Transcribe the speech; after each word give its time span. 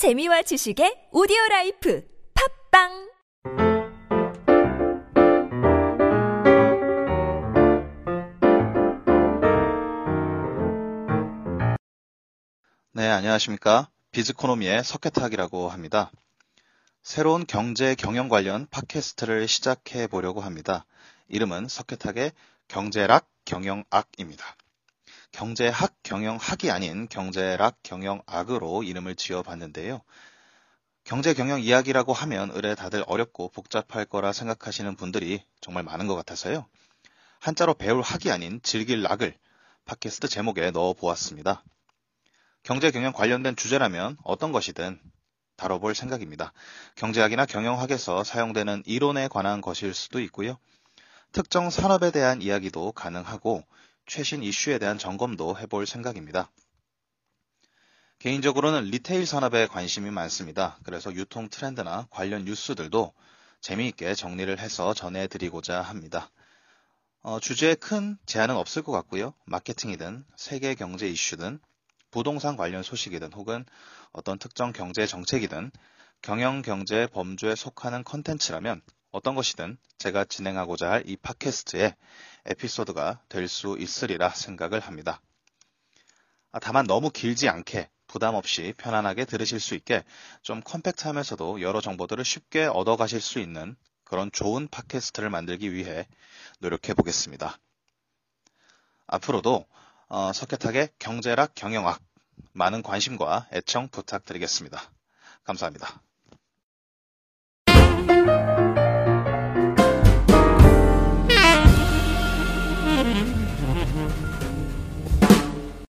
재미와 0.00 0.40
지식의 0.40 1.08
오디오 1.12 1.36
라이프 1.50 2.02
팟빵 2.72 3.10
네, 12.92 13.10
안녕하십니까. 13.10 13.90
비즈코노미의 14.12 14.84
석혜탁이라고 14.84 15.68
합니다. 15.68 16.10
새로운 17.02 17.44
경제 17.46 17.94
경영 17.94 18.30
관련 18.30 18.66
팟캐스트를 18.70 19.46
시작해 19.48 20.06
보려고 20.06 20.40
합니다. 20.40 20.86
이름은 21.28 21.68
석혜탁의 21.68 22.32
경제락 22.68 23.28
경영악입니다. 23.44 24.56
경제학 25.40 25.94
경영학이 26.02 26.70
아닌 26.70 27.08
경제락 27.08 27.82
경영악으로 27.82 28.82
이름을 28.82 29.16
지어 29.16 29.42
봤는데요. 29.42 30.02
경제 31.02 31.32
경영 31.32 31.62
이야기라고 31.62 32.12
하면 32.12 32.50
의뢰 32.52 32.74
다들 32.74 33.02
어렵고 33.06 33.48
복잡할 33.48 34.04
거라 34.04 34.34
생각하시는 34.34 34.96
분들이 34.96 35.42
정말 35.62 35.82
많은 35.82 36.08
것 36.08 36.14
같아서요. 36.14 36.66
한자로 37.38 37.72
배울 37.72 38.02
학이 38.02 38.30
아닌 38.30 38.60
즐길 38.62 39.02
락을 39.02 39.34
팟캐스트 39.86 40.28
제목에 40.28 40.72
넣어 40.72 40.92
보았습니다. 40.92 41.64
경제 42.62 42.90
경영 42.90 43.14
관련된 43.14 43.56
주제라면 43.56 44.18
어떤 44.24 44.52
것이든 44.52 45.00
다뤄볼 45.56 45.94
생각입니다. 45.94 46.52
경제학이나 46.96 47.46
경영학에서 47.46 48.24
사용되는 48.24 48.82
이론에 48.84 49.28
관한 49.28 49.62
것일 49.62 49.94
수도 49.94 50.20
있고요. 50.20 50.58
특정 51.32 51.70
산업에 51.70 52.10
대한 52.10 52.42
이야기도 52.42 52.92
가능하고 52.92 53.64
최신 54.10 54.42
이슈에 54.42 54.80
대한 54.80 54.98
점검도 54.98 55.56
해볼 55.56 55.86
생각입니다. 55.86 56.50
개인적으로는 58.18 58.86
리테일 58.86 59.24
산업에 59.24 59.68
관심이 59.68 60.10
많습니다. 60.10 60.80
그래서 60.82 61.14
유통 61.14 61.48
트렌드나 61.48 62.08
관련 62.10 62.44
뉴스들도 62.44 63.14
재미있게 63.60 64.16
정리를 64.16 64.58
해서 64.58 64.94
전해드리고자 64.94 65.80
합니다. 65.80 66.28
어, 67.22 67.38
주제에 67.38 67.76
큰 67.76 68.18
제한은 68.26 68.56
없을 68.56 68.82
것 68.82 68.90
같고요. 68.90 69.32
마케팅이든 69.44 70.24
세계 70.34 70.74
경제 70.74 71.06
이슈든 71.06 71.60
부동산 72.10 72.56
관련 72.56 72.82
소식이든 72.82 73.32
혹은 73.34 73.64
어떤 74.10 74.40
특정 74.40 74.72
경제 74.72 75.06
정책이든 75.06 75.70
경영 76.20 76.62
경제 76.62 77.06
범주에 77.06 77.54
속하는 77.54 78.02
컨텐츠라면 78.02 78.82
어떤 79.10 79.34
것이든 79.34 79.78
제가 79.98 80.24
진행하고자 80.24 80.90
할 80.90 81.02
이 81.06 81.16
팟캐스트의 81.16 81.94
에피소드가 82.46 83.20
될 83.28 83.48
수 83.48 83.76
있으리라 83.78 84.30
생각을 84.30 84.80
합니다. 84.80 85.20
아, 86.52 86.58
다만 86.58 86.86
너무 86.86 87.10
길지 87.10 87.48
않게 87.48 87.88
부담 88.06 88.34
없이 88.34 88.74
편안하게 88.76 89.24
들으실 89.24 89.60
수 89.60 89.74
있게 89.74 90.04
좀 90.42 90.60
컴팩트하면서도 90.62 91.60
여러 91.60 91.80
정보들을 91.80 92.24
쉽게 92.24 92.66
얻어가실 92.66 93.20
수 93.20 93.38
있는 93.38 93.76
그런 94.04 94.32
좋은 94.32 94.66
팟캐스트를 94.68 95.30
만들기 95.30 95.72
위해 95.72 96.08
노력해 96.58 96.94
보겠습니다. 96.94 97.56
앞으로도 99.06 99.64
어, 100.08 100.32
석회탁의 100.32 100.88
경제락 100.98 101.54
경영학 101.54 102.02
많은 102.52 102.82
관심과 102.82 103.48
애청 103.52 103.88
부탁드리겠습니다. 103.88 104.82
감사합니다. 105.44 106.02
Mm-hmm. 113.00 114.59